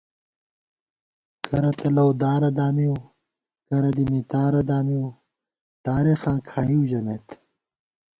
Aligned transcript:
کرہ 1.45 1.71
تہ 1.79 1.87
لؤدارہ 1.95 2.49
دامِؤ 2.57 2.95
کرہ 3.67 3.89
دی 3.95 4.03
مِتارہ 4.11 4.61
دامِؤ، 4.69 5.05
تارېخاں 5.85 6.37
کھائیؤ 6.49 6.83
ژمېت 6.89 7.25